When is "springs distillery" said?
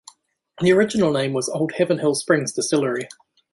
2.15-3.07